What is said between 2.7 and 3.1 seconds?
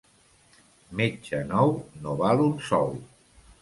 sou.